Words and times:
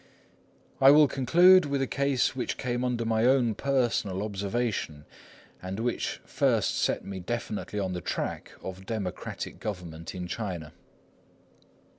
I 0.81 0.89
will 0.89 1.07
conclude 1.07 1.65
with 1.67 1.79
a 1.79 1.85
case 1.85 2.35
which 2.35 2.57
came 2.57 2.83
under 2.83 3.05
my 3.05 3.23
own 3.27 3.53
personal 3.53 4.23
observation, 4.23 5.05
and 5.61 5.79
which 5.79 6.19
first 6.25 6.75
set 6.79 7.05
me 7.05 7.19
definitely 7.19 7.77
on 7.77 7.93
the 7.93 8.01
track 8.01 8.53
of 8.63 8.87
democratic 8.87 9.59
government 9.59 10.15
in 10.15 10.25
China. 10.25 10.73